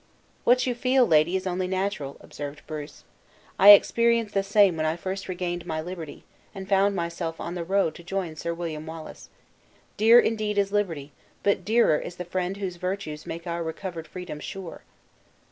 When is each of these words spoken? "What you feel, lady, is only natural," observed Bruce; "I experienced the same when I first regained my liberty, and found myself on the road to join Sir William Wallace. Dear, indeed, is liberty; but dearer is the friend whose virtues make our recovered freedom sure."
"What 0.45 0.65
you 0.65 0.73
feel, 0.73 1.05
lady, 1.05 1.35
is 1.35 1.45
only 1.45 1.67
natural," 1.67 2.17
observed 2.21 2.63
Bruce; 2.65 3.03
"I 3.59 3.69
experienced 3.69 4.33
the 4.33 4.41
same 4.41 4.75
when 4.75 4.85
I 4.87 4.95
first 4.95 5.27
regained 5.29 5.67
my 5.67 5.79
liberty, 5.79 6.23
and 6.55 6.67
found 6.67 6.95
myself 6.95 7.39
on 7.39 7.53
the 7.53 7.63
road 7.63 7.93
to 7.93 8.03
join 8.03 8.35
Sir 8.35 8.51
William 8.51 8.87
Wallace. 8.87 9.29
Dear, 9.97 10.19
indeed, 10.19 10.57
is 10.57 10.71
liberty; 10.71 11.11
but 11.43 11.63
dearer 11.63 11.99
is 11.99 12.15
the 12.15 12.25
friend 12.25 12.57
whose 12.57 12.77
virtues 12.77 13.27
make 13.27 13.45
our 13.45 13.61
recovered 13.61 14.07
freedom 14.07 14.39
sure." 14.39 14.81